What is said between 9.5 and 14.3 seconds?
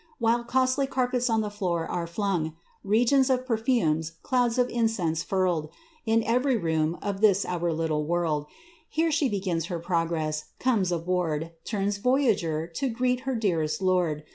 her progress, comes aboard, Turns voyager, to greet her dearest lord.